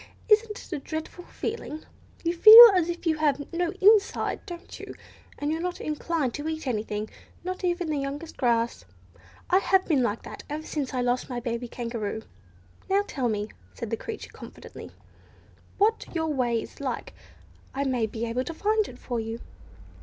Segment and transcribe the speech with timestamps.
[0.29, 1.83] Isn't it a dreadful feeling?
[2.23, 4.95] You feel as if you had no inside, don't you?
[5.37, 8.83] And you're not inclined to eat anything—not even the youngest grass.
[9.51, 12.23] I have been like that ever since I lost my baby Kangaroo.
[12.89, 14.89] Now tell me," said the creature confidentially,
[15.77, 17.13] "what your way is like.
[17.75, 19.39] I may be able to find it for you."